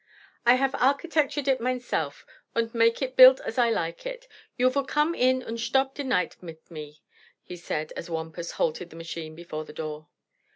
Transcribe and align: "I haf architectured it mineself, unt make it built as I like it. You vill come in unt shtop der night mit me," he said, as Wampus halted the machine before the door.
"I 0.47 0.55
haf 0.55 0.71
architectured 0.73 1.47
it 1.47 1.61
mineself, 1.61 2.25
unt 2.55 2.73
make 2.73 3.03
it 3.03 3.15
built 3.15 3.39
as 3.41 3.59
I 3.59 3.69
like 3.69 4.03
it. 4.03 4.27
You 4.57 4.67
vill 4.71 4.83
come 4.83 5.13
in 5.13 5.43
unt 5.43 5.59
shtop 5.59 5.93
der 5.93 6.01
night 6.01 6.41
mit 6.41 6.71
me," 6.71 7.03
he 7.43 7.55
said, 7.55 7.93
as 7.95 8.09
Wampus 8.09 8.53
halted 8.53 8.89
the 8.89 8.95
machine 8.95 9.35
before 9.35 9.63
the 9.63 9.73
door. 9.73 10.07